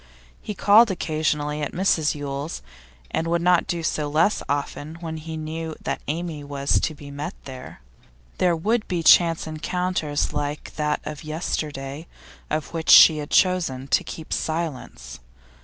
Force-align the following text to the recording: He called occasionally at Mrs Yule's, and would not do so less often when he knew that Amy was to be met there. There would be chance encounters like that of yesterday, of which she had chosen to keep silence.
He 0.41 0.55
called 0.55 0.89
occasionally 0.89 1.61
at 1.61 1.73
Mrs 1.73 2.15
Yule's, 2.15 2.63
and 3.11 3.27
would 3.27 3.39
not 3.43 3.67
do 3.67 3.83
so 3.83 4.09
less 4.09 4.41
often 4.49 4.95
when 4.95 5.17
he 5.17 5.37
knew 5.37 5.75
that 5.79 6.01
Amy 6.07 6.43
was 6.43 6.79
to 6.79 6.95
be 6.95 7.11
met 7.11 7.35
there. 7.45 7.81
There 8.39 8.55
would 8.55 8.87
be 8.87 9.03
chance 9.03 9.45
encounters 9.45 10.33
like 10.33 10.73
that 10.75 11.01
of 11.05 11.23
yesterday, 11.23 12.07
of 12.49 12.73
which 12.73 12.89
she 12.89 13.19
had 13.19 13.29
chosen 13.29 13.87
to 13.89 14.03
keep 14.03 14.33
silence. 14.33 15.19